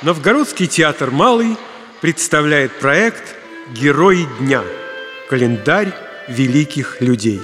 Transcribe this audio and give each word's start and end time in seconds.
Новгородский 0.00 0.68
театр 0.68 1.10
«Малый» 1.10 1.56
представляет 2.00 2.70
проект 2.78 3.34
«Герои 3.74 4.28
дня. 4.38 4.62
Календарь 5.28 5.92
великих 6.28 7.00
людей». 7.00 7.40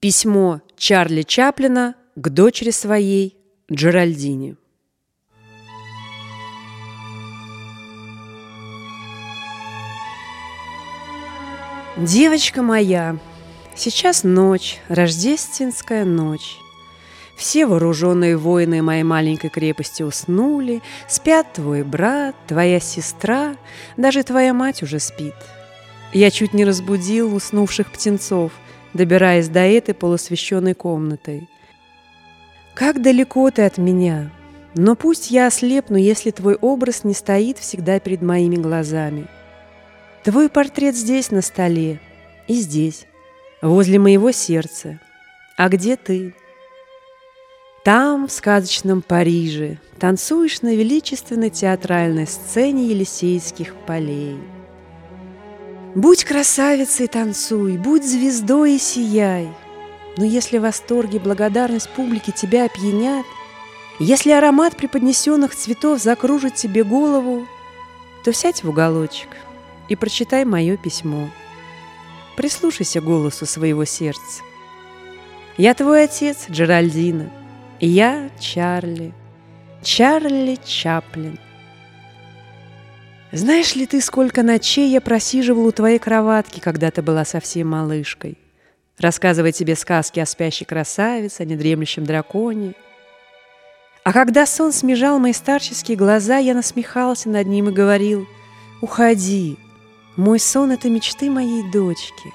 Письмо 0.00 0.62
Чарли 0.78 1.20
Чаплина 1.20 1.94
к 2.16 2.30
дочери 2.30 2.70
своей 2.70 3.36
Джеральдине. 3.70 4.56
Девочка 11.98 12.62
моя, 12.62 13.18
сейчас 13.76 14.24
ночь, 14.24 14.78
рождественская 14.88 16.06
ночь. 16.06 16.56
Все 17.38 17.64
вооруженные 17.64 18.36
воины 18.36 18.82
моей 18.82 19.04
маленькой 19.04 19.48
крепости 19.48 20.02
уснули, 20.02 20.82
спят 21.06 21.52
твой 21.54 21.84
брат, 21.84 22.34
твоя 22.46 22.80
сестра, 22.80 23.56
даже 23.96 24.22
твоя 24.24 24.52
мать 24.52 24.82
уже 24.82 24.98
спит. 24.98 25.34
Я 26.12 26.30
чуть 26.30 26.52
не 26.52 26.66
разбудил 26.66 27.34
уснувших 27.34 27.90
птенцов, 27.90 28.52
добираясь 28.92 29.48
до 29.48 29.60
этой 29.60 29.94
полусвященной 29.94 30.74
комнаты. 30.74 31.48
Как 32.74 33.00
далеко 33.00 33.50
ты 33.50 33.62
от 33.62 33.78
меня, 33.78 34.30
но 34.74 34.94
пусть 34.94 35.30
я 35.30 35.46
ослепну, 35.46 35.96
если 35.96 36.30
твой 36.30 36.56
образ 36.56 37.04
не 37.04 37.14
стоит 37.14 37.56
всегда 37.58 37.98
перед 38.00 38.20
моими 38.20 38.56
глазами— 38.56 39.26
Твой 40.28 40.50
портрет 40.50 40.94
здесь 40.94 41.30
на 41.30 41.40
столе 41.40 42.00
и 42.48 42.54
здесь, 42.54 43.06
возле 43.62 43.98
моего 43.98 44.30
сердца. 44.30 45.00
А 45.56 45.70
где 45.70 45.96
ты? 45.96 46.34
Там, 47.84 48.28
в 48.28 48.32
сказочном 48.32 49.02
Париже, 49.02 49.78
танцуешь 49.98 50.62
на 50.62 50.74
величественной 50.74 51.50
театральной 51.50 52.26
сцене 52.26 52.86
Елисейских 52.88 53.74
полей. 53.86 54.38
Будь 55.94 56.24
красавицей, 56.24 57.06
танцуй, 57.06 57.76
будь 57.78 58.04
звездой 58.04 58.74
и 58.74 58.78
сияй. 58.78 59.48
Но 60.16 60.24
если 60.24 60.58
восторг 60.58 61.14
и 61.14 61.18
благодарность 61.18 61.88
публики 61.90 62.30
тебя 62.30 62.66
опьянят, 62.66 63.26
если 63.98 64.30
аромат 64.30 64.76
преподнесенных 64.76 65.54
цветов 65.54 66.00
закружит 66.00 66.54
тебе 66.54 66.84
голову, 66.84 67.46
то 68.24 68.32
сядь 68.32 68.62
в 68.62 68.68
уголочек– 68.68 69.28
и 69.88 69.96
прочитай 69.96 70.44
мое 70.44 70.76
письмо. 70.76 71.28
Прислушайся 72.36 73.00
голосу 73.00 73.46
своего 73.46 73.84
сердца. 73.84 74.42
Я 75.56 75.74
твой 75.74 76.04
отец, 76.04 76.46
Джеральдина, 76.48 77.30
я 77.80 78.30
Чарли, 78.40 79.12
Чарли 79.82 80.58
Чаплин. 80.64 81.38
Знаешь 83.30 83.76
ли 83.76 83.86
ты, 83.86 84.00
сколько 84.00 84.42
ночей 84.42 84.90
я 84.90 85.00
просиживал 85.00 85.66
у 85.66 85.72
твоей 85.72 85.98
кроватки, 85.98 86.60
когда 86.60 86.90
ты 86.90 87.02
была 87.02 87.24
совсем 87.24 87.68
малышкой, 87.68 88.38
рассказывая 88.98 89.52
тебе 89.52 89.76
сказки 89.76 90.18
о 90.18 90.26
спящей 90.26 90.66
красавице, 90.66 91.42
о 91.42 91.44
недремлющем 91.44 92.04
драконе. 92.04 92.74
А 94.02 94.12
когда 94.12 94.46
сон 94.46 94.72
смежал 94.72 95.18
мои 95.18 95.34
старческие 95.34 95.96
глаза, 95.96 96.38
я 96.38 96.54
насмехался 96.54 97.28
над 97.28 97.46
ним 97.46 97.68
и 97.68 97.72
говорил 97.72 98.26
«Уходи, 98.80 99.58
мой 100.16 100.40
сон— 100.40 100.70
это 100.72 100.88
мечты 100.88 101.30
моей 101.30 101.70
дочки. 101.70 102.32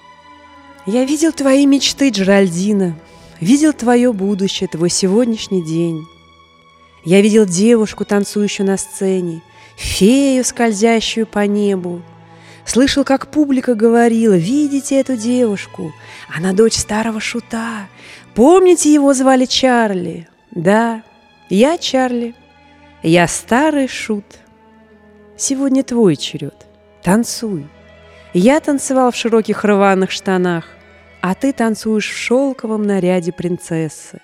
Я 0.86 1.06
видел 1.06 1.32
твои 1.32 1.66
мечты, 1.66 2.10
Джеральдина, 2.10 2.96
видел 3.44 3.74
твое 3.74 4.12
будущее, 4.14 4.68
твой 4.68 4.90
сегодняшний 4.90 5.64
день. 5.64 6.06
Я 7.04 7.22
видел 7.22 7.46
девушку, 7.46 8.06
танцующую 8.06 8.66
на 8.66 8.78
сцене, 8.78 9.42
фею, 9.76 10.44
скользящую 10.44 11.28
по 11.28 11.46
небу. 11.46 12.02
Слышал, 12.66 13.04
как 13.04 13.28
публика 13.28 13.76
говорила, 13.76 14.34
видите 14.34 15.00
эту 15.00 15.18
девушку, 15.18 15.94
она 16.34 16.54
дочь 16.54 16.76
старого 16.76 17.20
шута. 17.20 17.88
Помните, 18.36 18.94
его 18.94 19.14
звали 19.14 19.46
Чарли? 19.46 20.30
Да, 20.52 21.04
я 21.50 21.78
Чарли, 21.78 22.36
я 23.04 23.28
старый 23.28 23.88
шут. 23.88 24.26
Сегодня 25.38 25.84
твой 25.84 26.16
черед— 26.16 26.56
Танцуй. 27.04 27.68
Я 28.34 28.62
танцевал 28.62 29.12
в 29.12 29.16
широких 29.16 29.66
рваных 29.66 30.10
штанах, 30.10 30.70
а 31.24 31.36
ты 31.36 31.54
танцуешь 31.54 32.12
в 32.12 32.18
шелковом 32.18 32.84
наряде 32.84 33.32
принцессы. 33.32 34.20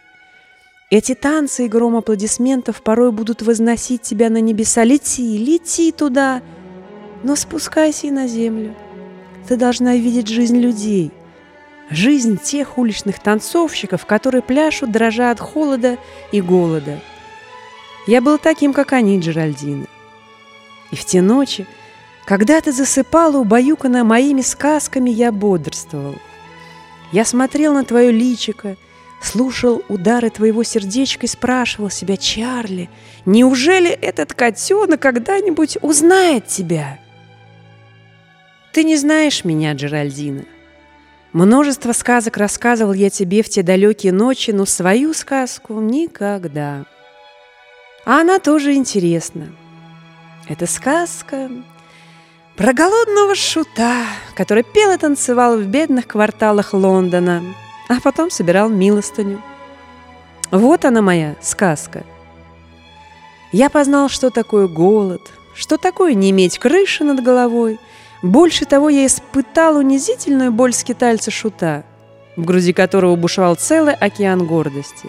Эти 0.90 1.16
танцы 1.16 1.66
и 1.66 1.70
гром 1.70 1.96
аплодисментов 1.96 2.82
порой 2.82 3.14
будут 3.14 3.42
возносить 3.42 4.02
тебя 4.02 4.30
на 4.30 4.42
небеса. 4.42 4.84
Лети, 4.84 5.38
лети 5.38 5.94
туда, 5.94 6.42
но 7.24 7.38
спускайся 7.38 8.08
и 8.08 8.12
на 8.12 8.28
землю. 8.28 8.76
Ты 9.48 9.56
должна 9.56 9.96
видеть 9.96 10.28
жизнь 10.28 10.58
людей, 10.58 11.14
жизнь 11.90 12.38
тех 12.38 12.78
уличных 12.78 13.20
танцовщиков, 13.20 14.06
которые 14.06 14.42
пляшут, 14.42 14.92
дрожа 14.92 15.32
от 15.32 15.40
холода 15.40 15.98
и 16.34 16.42
голода. 16.42 17.00
Я 18.08 18.20
был 18.20 18.38
таким, 18.38 18.74
как 18.74 18.92
они, 18.92 19.22
Джеральдина. 19.22 19.86
И 20.92 20.98
в 20.98 21.06
те 21.06 21.22
ночи, 21.22 21.66
когда 22.26 22.60
ты 22.60 22.74
засыпала, 22.74 23.38
убаюканная 23.38 24.04
моими 24.04 24.42
сказками, 24.42 25.10
я 25.10 25.32
бодрствовал. 25.32 26.16
Я 27.12 27.26
смотрел 27.26 27.74
на 27.74 27.84
твое 27.84 28.12
личико, 28.12 28.78
слушал 29.22 29.84
удары 29.90 30.30
твоего 30.30 30.64
сердечка 30.64 31.26
и 31.26 31.30
спрашивал 31.30 31.90
себя, 31.90 32.18
Чарли, 32.18 32.90
неужели 33.26 33.90
этот 33.90 34.34
котенок 34.34 35.02
когда-нибудь 35.02 35.78
узнает 35.82 36.48
тебя? 36.48 37.00
Ты 38.72 38.84
не 38.84 38.98
знаешь 38.98 39.44
меня, 39.44 39.74
Джеральдина. 39.74 40.46
Множество 41.34 41.94
сказок 41.94 42.38
рассказывал 42.38 42.94
я 42.94 43.10
тебе 43.10 43.44
в 43.44 43.50
те 43.50 43.62
далекие 43.62 44.14
ночи, 44.14 44.52
но 44.52 44.66
свою 44.66 45.14
сказку 45.14 45.80
никогда. 45.80 46.86
А 48.06 48.22
она 48.22 48.40
тоже 48.40 48.74
интересна. 48.74 49.50
Это 50.48 50.66
сказка 50.66 51.52
про 52.60 52.74
голодного 52.74 53.36
шута, 53.36 54.04
который 54.36 54.64
пел 54.64 54.92
и 54.92 54.98
танцевал 54.98 55.58
в 55.58 55.66
бедных 55.66 56.08
кварталах 56.08 56.74
Лондона, 56.74 57.42
а 57.88 58.02
потом 58.02 58.30
собирал 58.30 58.68
милостыню. 58.68 59.42
Вот 60.52 60.84
она 60.84 61.02
моя 61.02 61.38
сказка. 61.40 62.04
Я 63.54 63.70
познал, 63.70 64.10
что 64.10 64.30
такое 64.30 64.68
голод, 64.68 65.22
что 65.56 65.78
такое 65.78 66.16
не 66.16 66.32
иметь 66.32 66.60
крыши 66.60 67.06
над 67.06 67.24
головой. 67.24 67.80
Больше 68.22 68.66
того, 68.66 68.90
я 68.90 69.06
испытал 69.06 69.78
унизительную 69.78 70.52
боль 70.52 70.74
скитальца 70.74 71.32
шута, 71.32 71.86
в 72.36 72.44
груди 72.44 72.74
которого 72.74 73.16
бушевал 73.16 73.56
целый 73.56 73.94
океан 73.94 74.46
гордости. 74.46 75.08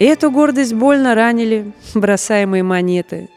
И 0.00 0.04
эту 0.04 0.32
гордость 0.32 0.74
больно 0.74 1.14
ранили 1.14 1.70
бросаемые 1.94 2.64
монеты. 2.64 3.28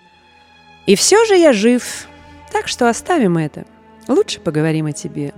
И 0.87 0.95
все 0.95 1.23
же 1.25 1.35
я 1.35 1.53
жив, 1.53 2.08
так 2.51 2.67
что 2.67 2.89
оставим 2.89 3.37
это. 3.37 3.65
Лучше 4.07 4.39
поговорим 4.39 4.87
о 4.87 4.91
тебе. 4.91 5.33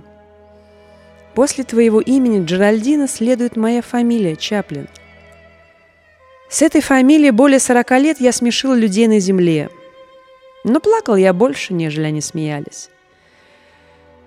После 1.34 1.64
твоего 1.64 2.00
имени 2.00 2.44
Джеральдина 2.44 3.08
следует 3.08 3.56
моя 3.56 3.82
фамилия 3.82 4.36
Чаплин. 4.36 4.88
С 6.50 6.60
этой 6.60 6.82
фамилией 6.82 7.30
более 7.30 7.58
сорока 7.58 7.98
лет 7.98 8.20
я 8.20 8.32
смешил 8.32 8.74
людей 8.74 9.06
на 9.06 9.18
земле. 9.18 9.70
Но 10.64 10.80
плакал 10.80 11.16
я 11.16 11.32
больше, 11.32 11.72
нежели 11.72 12.04
они 12.04 12.20
смеялись. 12.20 12.90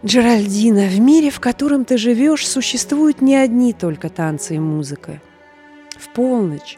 Джеральдина, 0.04 0.88
в 0.88 1.00
мире, 1.00 1.30
в 1.30 1.40
котором 1.40 1.86
ты 1.86 1.98
живешь, 1.98 2.48
существуют 2.48 3.22
не 3.22 3.36
одни 3.36 3.74
только 3.74 4.10
танцы 4.10 4.56
и 4.56 4.60
музыка. 4.60 5.22
В 5.98 6.10
полночь, 6.10 6.78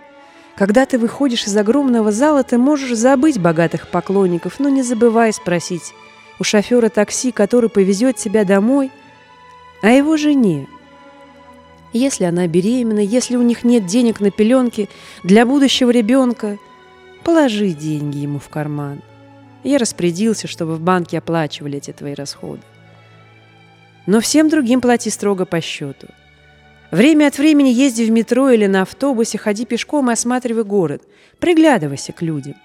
когда 0.57 0.87
ты 0.87 0.97
выходишь 0.97 1.45
из 1.45 1.55
огромного 1.55 2.11
зала, 2.11 2.43
ты 2.43 2.57
можешь 2.57 2.97
забыть 2.97 3.39
богатых 3.39 3.89
поклонников, 3.89 4.59
но 4.59 4.69
не 4.69 4.81
забывай 4.81 5.31
спросить 5.31 5.93
у 6.39 6.43
шофера 6.43 6.89
такси, 6.89 7.31
который 7.31 7.69
повезет 7.69 8.17
тебя 8.17 8.43
домой, 8.43 8.91
о 9.81 9.89
его 9.89 10.17
жене. 10.17 10.67
Если 11.93 12.25
она 12.25 12.47
беременна, 12.47 12.99
если 12.99 13.35
у 13.35 13.41
них 13.41 13.63
нет 13.63 13.85
денег 13.85 14.19
на 14.19 14.31
пеленки 14.31 14.89
для 15.23 15.45
будущего 15.45 15.91
ребенка, 15.91 16.57
положи 17.23 17.69
деньги 17.69 18.17
ему 18.17 18.39
в 18.39 18.49
карман. 18.49 19.01
Я 19.63 19.77
распорядился, 19.77 20.47
чтобы 20.47 20.75
в 20.75 20.81
банке 20.81 21.19
оплачивали 21.19 21.77
эти 21.77 21.91
твои 21.91 22.13
расходы. 22.13 22.61
Но 24.05 24.19
всем 24.21 24.49
другим 24.49 24.81
плати 24.81 25.09
строго 25.09 25.45
по 25.45 25.61
счету– 25.61 26.07
Время 26.91 27.27
от 27.27 27.37
времени 27.37 27.69
езди 27.69 28.03
в 28.03 28.11
метро 28.11 28.49
или 28.49 28.65
на 28.65 28.83
автобусе, 28.83 29.37
ходи 29.37 29.65
пешком 29.65 30.09
и 30.09 30.13
осматривай 30.13 30.63
город. 30.63 31.03
Приглядывайся 31.39 32.13
к 32.13 32.21
людям. 32.21 32.55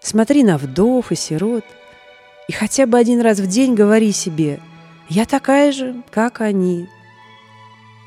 Смотри 0.00 0.44
на 0.44 0.56
вдов 0.56 1.12
и 1.12 1.14
сирот. 1.14 1.64
И 2.48 2.52
хотя 2.52 2.86
бы 2.86 2.98
один 2.98 3.20
раз 3.20 3.38
в 3.38 3.46
день 3.46 3.74
говори 3.74 4.12
себе 4.12 4.60
«Я 5.08 5.26
такая 5.26 5.72
же, 5.72 6.02
как 6.10 6.40
они». 6.40 6.88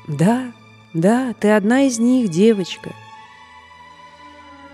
Да, 0.08 0.52
да, 0.92 1.34
ты 1.40 1.50
одна 1.50 1.82
из 1.82 1.98
них, 1.98 2.28
девочка. 2.28 2.90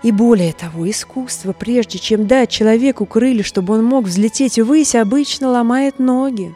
И 0.03 0.11
более 0.11 0.51
того, 0.51 0.89
искусство, 0.89 1.53
прежде 1.53 1.99
чем 1.99 2.25
дать 2.25 2.49
человеку 2.49 3.05
крылья, 3.05 3.43
чтобы 3.43 3.75
он 3.75 3.85
мог 3.85 4.05
взлететь 4.05 4.57
ввысь, 4.57 4.95
обычно 4.95 5.49
ломает 5.49 5.99
ноги. 5.99 6.55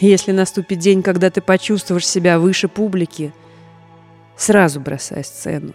Если 0.00 0.32
наступит 0.32 0.78
день, 0.78 1.02
когда 1.02 1.28
ты 1.30 1.42
почувствуешь 1.42 2.08
себя 2.08 2.38
выше 2.38 2.68
публики, 2.68 3.32
сразу 4.34 4.80
бросай 4.80 5.22
сцену. 5.22 5.74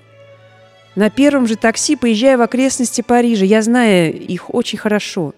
На 0.95 1.12
первом 1.12 1.45
же 1.45 1.56
такси 1.56 1.95
поезжай 1.95 2.36
в 2.36 2.42
окрестности 2.42 3.01
Парижа. 3.01 3.45
Я 3.45 3.62
знаю 3.62 4.13
их 4.18 4.54
очень 4.54 4.80
хорошо. 4.80 5.36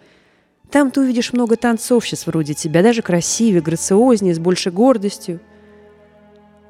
Там 0.72 0.92
ты 0.92 1.02
увидишь 1.02 1.34
много 1.34 1.58
танцовщиц 1.58 2.28
вроде 2.28 2.54
тебя, 2.54 2.82
даже 2.82 3.02
красивее, 3.02 3.62
грациознее, 3.62 4.36
с 4.36 4.40
большей 4.40 4.72
гордостью. 4.72 5.42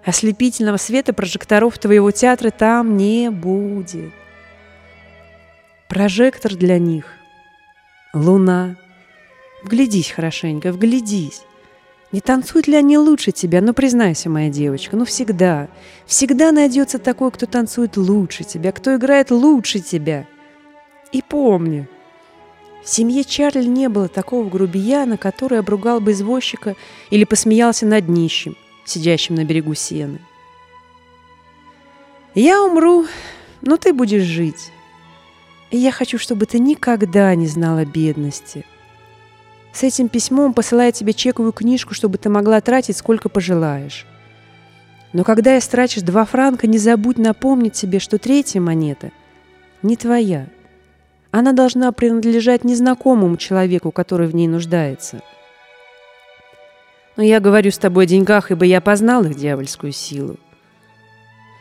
Ослепительного 0.04 0.78
света 0.78 1.14
прожекторов 1.14 1.78
твоего 1.78 2.10
театра 2.12 2.50
там 2.50 2.98
не 2.98 3.30
будет. 3.30 4.12
Прожектор 5.90 6.56
для 6.56 6.80
них— 6.80 7.06
луна. 8.14 8.78
Вглядись 9.64 10.12
хорошенько, 10.12 10.72
вглядись. 10.72 11.42
Не 12.12 12.22
танцуют 12.22 12.68
ли 12.68 12.76
они 12.76 12.98
лучше 12.98 13.32
тебя? 13.32 13.62
Ну, 13.62 13.74
признайся, 13.74 14.30
моя 14.30 14.50
девочка, 14.50 14.96
ну 14.96 15.04
всегда. 15.04 15.68
Всегда 16.06 16.52
найдется 16.54 17.00
такой, 17.00 17.32
кто 17.32 17.46
танцует 17.46 17.98
лучше 17.98 18.46
тебя, 18.46 18.72
кто 18.72 18.96
играет 18.96 19.30
лучше 19.30 19.82
тебя. 19.82 20.26
И 21.12 21.22
помни, 21.22 21.88
в 22.84 22.90
семье 22.90 23.26
Чарли 23.26 23.66
не 23.66 23.90
было 23.90 24.08
такого 24.08 24.50
грубияна, 24.50 25.18
который 25.18 25.60
обругал 25.60 26.00
бы 26.00 26.14
извозчика 26.14 26.76
или 27.10 27.26
посмеялся 27.26 27.86
над 27.86 28.08
нищим, 28.08 28.56
сидящим 28.86 29.36
на 29.36 29.44
берегу 29.44 29.74
сены. 29.74 30.20
Я 32.36 32.64
умру, 32.64 33.06
но 33.62 33.76
ты 33.76 33.92
будешь 33.92 34.24
жить. 34.24 34.72
И 35.72 35.78
я 35.78 35.92
хочу, 35.92 36.18
чтобы 36.18 36.46
ты 36.46 36.60
никогда 36.60 37.36
не 37.36 37.48
знала 37.48 37.84
бедности– 37.84 38.66
с 39.78 39.84
этим 39.84 40.10
письмом 40.10 40.56
посылаю 40.56 40.92
тебе 40.92 41.14
чековую 41.14 41.52
книжку, 41.52 41.94
чтобы 41.94 42.18
ты 42.18 42.30
могла 42.30 42.60
тратить 42.62 42.98
сколько 42.98 43.30
пожелаешь. 43.30 44.08
Но 45.14 45.24
когда 45.24 45.56
истратишь 45.56 46.02
два 46.02 46.26
франка, 46.26 46.66
не 46.66 46.80
забудь 46.80 47.20
напомнить 47.20 47.76
себе, 47.76 48.00
что 48.00 48.18
третья 48.18 48.60
монета 48.60 49.12
не 49.84 49.96
твоя. 49.96 50.48
Она 51.30 51.54
должна 51.54 51.92
принадлежать 51.92 52.64
незнакомому 52.64 53.38
человеку, 53.38 53.92
который 53.92 54.28
в 54.28 54.34
ней 54.34 54.48
нуждается. 54.48 55.22
Но 57.16 57.22
я 57.22 57.40
говорю 57.40 57.70
с 57.70 57.78
тобой 57.78 58.06
о 58.06 58.08
деньгах, 58.08 58.50
ибо 58.50 58.66
я 58.66 58.82
познал 58.82 59.26
их 59.26 59.36
дьявольскую 59.36 59.92
силу. 59.92 60.38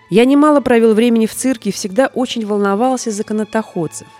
Я 0.08 0.24
немало 0.24 0.62
провел 0.62 0.94
времени 0.94 1.26
в 1.26 1.34
цирке 1.34 1.68
и 1.68 1.72
всегда 1.72 2.06
очень 2.06 2.46
волновался 2.46 3.10
за 3.10 3.24
канатоходцев– 3.24 4.08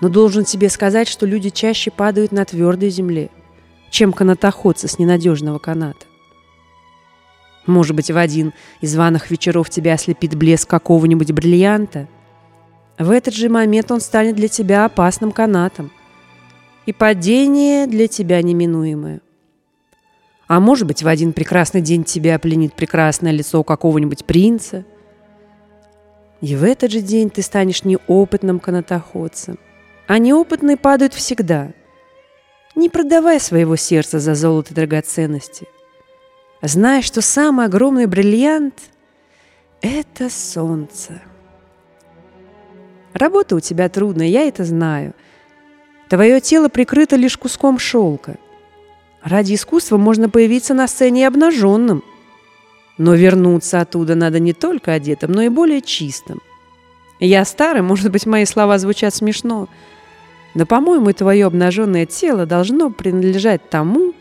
но 0.00 0.08
должен 0.08 0.44
тебе 0.44 0.68
сказать, 0.68 1.08
что 1.08 1.26
люди 1.26 1.50
чаще 1.50 1.90
падают 1.90 2.32
на 2.32 2.44
твердой 2.44 2.90
земле, 2.90 3.30
чем 3.90 4.12
канатоходцы 4.12 4.88
с 4.88 4.98
ненадежного 4.98 5.58
каната. 5.58 6.06
Может 7.66 7.96
быть, 7.96 8.10
в 8.10 8.16
один 8.16 8.52
из 8.80 8.92
званых 8.92 9.30
вечеров 9.30 9.70
тебя 9.70 9.94
ослепит 9.94 10.34
блеск 10.34 10.68
какого-нибудь 10.68 11.32
бриллианта. 11.32 12.08
В 12.98 13.10
этот 13.10 13.34
же 13.34 13.48
момент 13.48 13.90
он 13.90 14.00
станет 14.00 14.36
для 14.36 14.48
тебя 14.48 14.84
опасным 14.84 15.32
канатом, 15.32 15.90
и 16.86 16.92
падение 16.92 17.86
для 17.86 18.08
тебя 18.08 18.42
неминуемое. 18.42 19.22
А 20.46 20.60
может 20.60 20.86
быть, 20.86 21.02
в 21.02 21.08
один 21.08 21.32
прекрасный 21.32 21.80
день 21.80 22.04
тебя 22.04 22.38
пленит 22.38 22.74
прекрасное 22.74 23.32
лицо 23.32 23.62
какого-нибудь 23.62 24.26
принца, 24.26 24.84
и 26.42 26.54
в 26.54 26.62
этот 26.62 26.92
же 26.92 27.00
день 27.00 27.30
ты 27.30 27.40
станешь 27.40 27.84
неопытным 27.84 28.60
канатоходцем– 28.60 29.58
а 30.06 30.18
неопытные 30.18 30.76
падают 30.76 31.14
всегда. 31.14 31.72
Не 32.74 32.88
продавай 32.88 33.40
своего 33.40 33.76
сердца 33.76 34.18
за 34.18 34.34
золото 34.34 34.72
и 34.72 34.74
драгоценности. 34.74 35.66
Знай, 36.60 37.02
что 37.02 37.20
самый 37.20 37.66
огромный 37.66 38.06
бриллиант– 38.06 38.74
это 39.80 40.30
солнце. 40.30 41.22
Работа 43.12 43.54
у 43.54 43.60
тебя 43.60 43.88
трудная, 43.88 44.26
я 44.26 44.48
это 44.48 44.64
знаю. 44.64 45.14
Твое 46.08 46.40
тело 46.40 46.68
прикрыто 46.68 47.16
лишь 47.16 47.38
куском 47.38 47.78
шелка. 47.78 48.36
Ради 49.22 49.54
искусства 49.54 49.96
можно 49.96 50.28
появиться 50.28 50.74
на 50.74 50.88
сцене 50.88 51.28
обнаженным. 51.28 52.02
Но 52.98 53.14
вернуться 53.14 53.80
оттуда 53.80 54.14
надо 54.14 54.38
не 54.40 54.52
только 54.52 54.92
одетым, 54.92 55.32
но 55.32 55.42
и 55.42 55.48
более 55.48 55.80
чистым. 55.80 56.40
Я 57.20 57.44
старый, 57.44 57.82
может 57.82 58.10
быть, 58.10 58.26
мои 58.26 58.44
слова 58.44 58.78
звучат 58.78 59.14
смешно– 59.14 59.68
но, 60.54 60.66
по-моему, 60.66 61.12
твое 61.12 61.46
обнаженное 61.46 62.06
тело 62.06 62.46
должно 62.46 62.90
принадлежать 62.90 63.68
тому, 63.68 64.14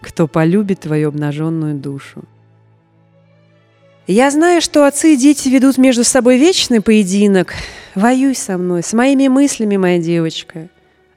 кто 0.00 0.26
полюбит 0.26 0.80
твою 0.80 1.08
обнаженную 1.08 1.74
душу. 1.74 2.24
Я 4.06 4.30
знаю, 4.30 4.62
что 4.62 4.86
отцы 4.86 5.14
и 5.14 5.16
дети 5.16 5.48
ведут 5.48 5.76
между 5.76 6.02
собой 6.02 6.38
вечный 6.38 6.80
поединок. 6.80 7.52
Воюй 7.94 8.34
со 8.34 8.56
мной, 8.56 8.82
с 8.82 8.94
моими 8.94 9.28
мыслями, 9.28 9.76
моя 9.76 9.98
девочка. 9.98 10.70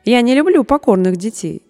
Я 0.03 0.21
не 0.21 0.35
люблю 0.35 0.65
покорных 0.65 1.15
детей. 1.15 1.61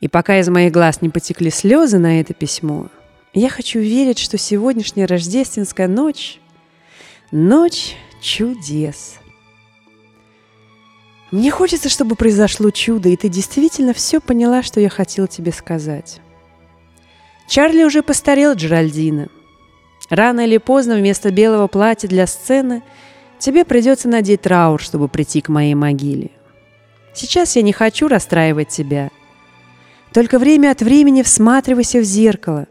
И 0.00 0.08
пока 0.08 0.38
из 0.38 0.48
моих 0.50 0.72
глаз 0.72 1.00
не 1.00 1.08
потекли 1.08 1.50
слезы 1.50 1.98
на 1.98 2.20
это 2.20 2.34
письмо, 2.34 2.88
я 3.32 3.48
хочу 3.48 3.78
верить, 3.78 4.18
что 4.18 4.36
сегодняшняя 4.36 5.06
рождественская 5.06 5.88
ночь— 5.88 6.40
ночь 7.30 7.96
чудес— 8.20 9.14
мне 11.36 11.50
хочется, 11.50 11.90
чтобы 11.90 12.16
произошло 12.16 12.70
чудо, 12.70 13.10
и 13.10 13.16
ты 13.16 13.28
действительно 13.28 13.92
все 13.92 14.20
поняла, 14.20 14.62
что 14.62 14.80
я 14.80 14.88
хотела 14.88 15.28
тебе 15.28 15.52
сказать. 15.52 16.20
Чарли 17.46 17.84
уже 17.84 18.02
постарел, 18.02 18.54
Джеральдина. 18.54 19.28
Рано 20.08 20.46
или 20.46 20.56
поздно 20.56 20.96
вместо 20.96 21.30
белого 21.30 21.66
платья 21.66 22.08
для 22.08 22.26
сцены 22.26 22.82
тебе 23.38 23.66
придется 23.66 24.08
надеть 24.08 24.40
траур, 24.40 24.80
чтобы 24.80 25.08
прийти 25.08 25.42
к 25.42 25.50
моей 25.50 25.74
могиле. 25.74 26.30
Сейчас 27.12 27.54
я 27.54 27.60
не 27.60 27.74
хочу 27.74 28.08
расстраивать 28.08 28.68
тебя. 28.68 29.10
Только 30.14 30.38
время 30.38 30.70
от 30.70 30.80
времени 30.80 31.22
всматривайся 31.22 31.98
в 31.98 32.04
зеркало. 32.04 32.66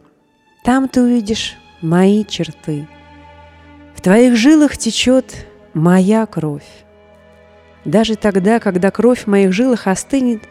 Там 0.63 0.89
ты 0.89 1.03
увидишь 1.03 1.55
мои 1.81 2.25
черты. 2.25 2.87
В 3.95 4.01
твоих 4.01 4.35
жилах 4.35 4.75
течет 4.75 5.45
моя 5.75 6.25
кровь. 6.25 6.84
Даже 7.85 8.15
тогда, 8.15 8.59
когда 8.59 8.89
кровь 8.89 9.25
в 9.25 9.27
моих 9.27 9.53
жилах 9.53 9.85
остынет, 9.87 10.41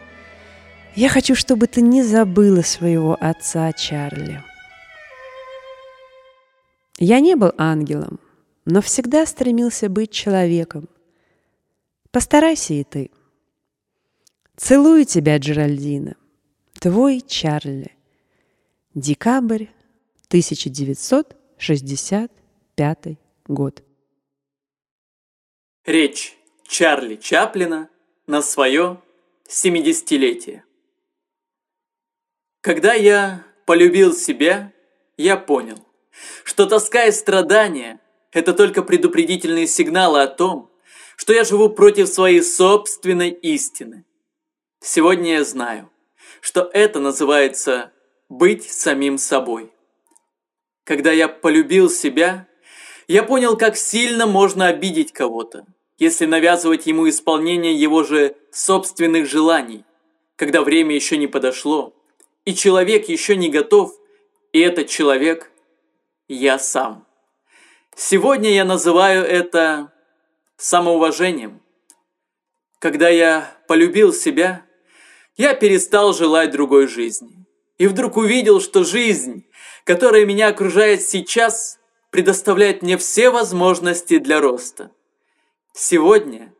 я 0.95 1.09
хочу, 1.09 1.35
чтобы 1.35 1.67
ты 1.67 1.81
не 1.81 2.01
забыла 2.01 2.61
своего 2.61 3.17
отца 3.19 3.73
Чарли. 3.73 4.41
Я 6.97 7.19
не 7.19 7.35
был 7.35 7.51
ангелом, 7.57 8.21
но 8.63 8.81
всегда 8.81 9.25
стремился 9.25 9.89
быть 9.89 10.11
человеком. 10.11 10.87
Постарайся 12.11 12.73
и 12.73 12.85
ты. 12.85 13.11
Целую 14.55 15.03
тебя, 15.03 15.37
Джеральдина. 15.37 16.15
Твой 16.79 17.19
Чарли. 17.19 17.91
Декабрь 18.93 19.65
1965 20.29 23.17
год. 23.47 23.83
Речь 25.85 26.37
Чарли 26.67 27.15
Чаплина 27.15 27.89
на 28.27 28.41
свое 28.41 29.01
70-летие. 29.47 30.63
Когда 32.61 32.93
я 32.93 33.45
полюбил 33.65 34.13
себя, 34.13 34.73
я 35.17 35.37
понял, 35.37 35.77
что 36.43 36.65
тоска 36.65 37.05
и 37.05 37.11
страдания– 37.11 37.99
это 38.31 38.53
только 38.53 38.81
предупредительные 38.81 39.67
сигналы 39.67 40.21
о 40.21 40.27
том, 40.27 40.71
что 41.15 41.33
я 41.33 41.43
живу 41.43 41.69
против 41.69 42.09
своей 42.09 42.41
собственной 42.41 43.29
истины. 43.29 44.03
Сегодня 44.81 45.33
я 45.33 45.43
знаю, 45.45 45.89
что 46.41 46.69
это 46.73 46.99
называется 46.99 47.91
быть 48.27 48.69
самим 48.69 49.17
собой. 49.17 49.71
Когда 50.83 51.11
я 51.11 51.27
полюбил 51.27 51.89
себя, 51.89 52.47
я 53.07 53.23
понял, 53.23 53.55
как 53.55 53.77
сильно 53.77 54.25
можно 54.25 54.67
обидеть 54.67 55.13
кого-то– 55.13 55.65
если 55.97 56.25
навязывать 56.25 56.87
ему 56.87 57.07
исполнение 57.09 57.75
его 57.75 58.03
же 58.03 58.35
собственных 58.51 59.27
желаний, 59.27 59.83
когда 60.35 60.61
время 60.61 60.95
еще 60.95 61.17
не 61.17 61.27
подошло, 61.27 61.93
и 62.45 62.53
человек 62.53 63.09
еще 63.09 63.35
не 63.35 63.49
готов, 63.49 63.93
и 64.51 64.59
этот 64.59 64.89
человек– 64.89 65.51
я 66.27 66.57
сам. 66.57 67.05
Сегодня 67.95 68.51
я 68.51 68.65
называю 68.65 69.23
это 69.23 69.91
самоуважением. 70.57 71.61
Когда 72.79 73.09
я 73.09 73.55
полюбил 73.67 74.11
себя, 74.11 74.65
я 75.37 75.53
перестал 75.53 76.13
желать 76.13 76.51
другой 76.51 76.87
жизни. 76.87 77.45
И 77.77 77.87
вдруг 77.87 78.17
увидел, 78.17 78.61
что 78.61 78.83
жизнь, 78.83 79.45
которая 79.83 80.25
меня 80.25 80.47
окружает 80.47 81.01
сейчас, 81.01 81.77
предоставляет 82.09 82.81
мне 82.81 82.97
все 82.97 83.29
возможности 83.29 84.17
для 84.17 84.39
роста. 84.39 84.91
Сегодня 85.77 86.55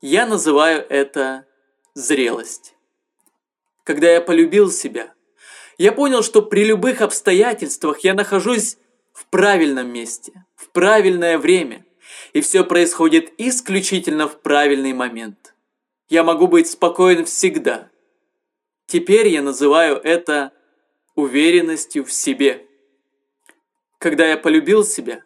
я 0.00 0.26
называю 0.26 0.84
это 0.88 1.46
зрелость. 1.94 2.74
Когда 3.84 4.10
я 4.10 4.20
полюбил 4.20 4.72
себя, 4.72 5.14
я 5.78 5.92
понял, 5.92 6.24
что 6.24 6.42
при 6.42 6.64
любых 6.64 7.00
обстоятельствах 7.00 8.00
я 8.00 8.14
нахожусь 8.14 8.76
в 9.12 9.26
правильном 9.26 9.92
месте, 9.92 10.44
в 10.56 10.70
правильное 10.70 11.38
время, 11.38 11.86
и 12.32 12.40
все 12.40 12.64
происходит 12.64 13.32
исключительно 13.38 14.26
в 14.26 14.40
правильный 14.40 14.92
момент. 14.92 15.54
Я 16.08 16.24
могу 16.24 16.48
быть 16.48 16.68
спокоен 16.68 17.26
всегда. 17.26 17.90
Теперь 18.86 19.28
я 19.28 19.40
называю 19.40 19.98
это 19.98 20.50
уверенностью 21.14 22.04
в 22.04 22.12
себе. 22.12 22.66
Когда 23.98 24.26
я 24.26 24.36
полюбил 24.36 24.84
себя, 24.84 25.22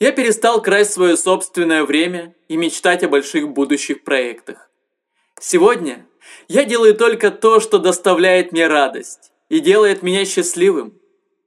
я 0.00 0.12
перестал 0.12 0.60
красть 0.60 0.92
свое 0.92 1.16
собственное 1.16 1.84
время 1.84 2.34
и 2.48 2.56
мечтать 2.56 3.02
о 3.02 3.08
больших 3.08 3.48
будущих 3.50 4.04
проектах. 4.04 4.70
Сегодня 5.40 6.06
я 6.48 6.64
делаю 6.64 6.94
только 6.94 7.30
то, 7.30 7.60
что 7.60 7.78
доставляет 7.78 8.52
мне 8.52 8.66
радость 8.66 9.32
и 9.48 9.60
делает 9.60 10.02
меня 10.02 10.24
счастливым, 10.24 10.98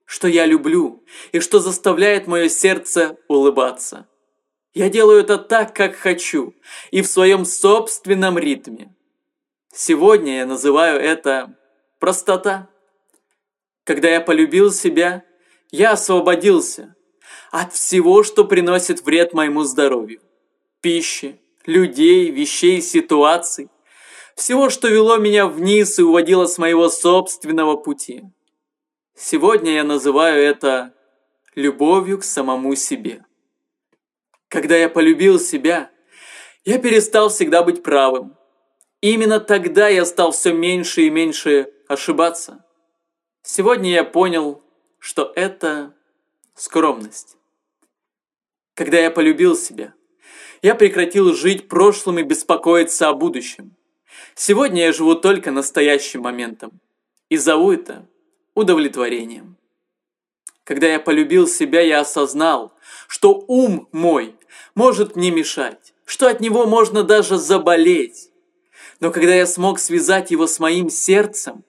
что 0.06 0.28
я 0.28 0.46
люблю 0.46 1.04
и 1.32 1.40
что 1.40 1.60
заставляет 1.60 2.28
мое 2.28 2.50
сердце 2.50 3.18
улыбаться. 3.28 4.08
Я 4.74 4.90
делаю 4.90 5.22
это 5.22 5.38
так, 5.38 5.76
как 5.76 5.96
хочу, 5.96 6.54
и 6.92 7.02
в 7.02 7.08
своем 7.08 7.46
собственном 7.46 8.38
ритме. 8.38 8.94
Сегодня 9.74 10.38
я 10.38 10.46
называю 10.46 11.00
это 11.02 11.56
простота. 12.00 12.70
Когда 13.84 14.10
я 14.10 14.22
полюбил 14.22 14.72
себя, 14.72 15.24
я 15.72 15.94
освободился 15.94 16.96
от 17.52 17.74
всего, 17.74 18.24
что 18.24 18.46
приносит 18.46 19.04
вред 19.04 19.34
моему 19.34 19.64
здоровью. 19.64 20.22
Пищи, 20.82 21.40
людей, 21.66 22.32
вещей, 22.32 22.82
ситуаций. 22.82 23.70
Всего, 24.36 24.70
что 24.70 24.88
вело 24.88 25.18
меня 25.18 25.48
вниз 25.48 25.98
и 26.00 26.04
уводило 26.04 26.46
с 26.46 26.58
моего 26.58 26.90
собственного 26.90 27.76
пути. 27.76 28.24
Сегодня 29.16 29.74
я 29.74 29.84
называю 29.84 30.44
это 30.44 30.94
любовью 31.56 32.20
к 32.20 32.24
самому 32.24 32.76
себе. 32.76 33.26
Когда 34.48 34.78
я 34.78 34.90
полюбил 34.90 35.40
себя, 35.40 35.90
я 36.66 36.78
перестал 36.78 37.30
всегда 37.30 37.64
быть 37.64 37.82
правым. 37.82 38.36
именно 39.02 39.40
тогда 39.40 39.88
я 39.88 40.06
стал 40.06 40.32
все 40.32 40.54
меньше 40.54 41.04
и 41.04 41.10
меньше 41.10 41.72
ошибаться. 41.88 42.64
Сегодня 43.42 43.92
я 43.92 44.04
понял, 44.04 44.62
что 45.00 45.32
это 45.36 45.94
скромность. 46.58 47.38
Когда 48.74 49.00
я 49.00 49.12
полюбил 49.12 49.56
себя, 49.56 49.94
я 50.62 50.76
прекратил 50.76 51.34
жить 51.34 51.68
прошлым 51.70 52.20
и 52.20 52.24
беспокоиться 52.24 53.10
о 53.10 53.14
будущем. 53.14 53.76
Сегодня 54.36 54.86
я 54.86 54.94
живу 54.94 55.16
только 55.16 55.52
настоящим 55.52 56.22
моментом 56.22 56.80
и 57.30 57.38
зову 57.38 57.72
это 57.72 58.08
удовлетворением. 58.56 59.56
Когда 60.64 60.88
я 60.88 61.00
полюбил 61.00 61.48
себя, 61.48 61.82
я 61.82 62.02
осознал, 62.02 62.74
что 63.08 63.44
ум 63.48 63.88
мой 63.92 64.36
может 64.76 65.16
мне 65.16 65.32
мешать, 65.32 65.94
что 66.06 66.28
от 66.28 66.42
него 66.42 66.66
можно 66.66 67.04
даже 67.04 67.38
заболеть. 67.38 68.32
Но 69.00 69.12
когда 69.12 69.36
я 69.36 69.46
смог 69.46 69.80
связать 69.80 70.32
его 70.32 70.48
с 70.48 70.60
моим 70.60 70.90
сердцем, 70.90 71.64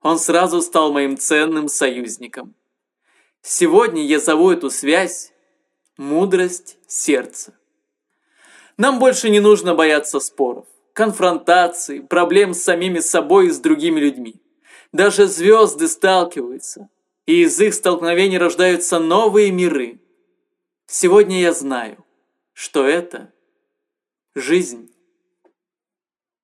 он 0.00 0.18
сразу 0.18 0.62
стал 0.62 0.92
моим 0.92 1.18
ценным 1.18 1.68
союзником. 1.68 2.54
Сегодня 3.48 4.04
я 4.04 4.18
зову 4.18 4.50
эту 4.50 4.70
связь 4.70 5.32
мудрость 5.96 6.78
сердца. 6.88 7.56
Нам 8.76 8.98
больше 8.98 9.30
не 9.30 9.38
нужно 9.38 9.76
бояться 9.76 10.18
споров, 10.18 10.66
конфронтаций, 10.92 12.02
проблем 12.02 12.54
с 12.54 12.62
самими 12.64 12.98
собой 12.98 13.46
и 13.46 13.50
с 13.50 13.60
другими 13.60 14.00
людьми. 14.00 14.34
Даже 14.90 15.28
звезды 15.28 15.86
сталкиваются, 15.86 16.88
и 17.24 17.44
из 17.44 17.60
их 17.60 17.74
столкновений 17.74 18.36
рождаются 18.36 18.98
новые 18.98 19.52
миры. 19.52 20.00
Сегодня 20.88 21.40
я 21.40 21.52
знаю, 21.52 22.04
что 22.52 22.84
это 22.84 23.32
жизнь 24.34 24.90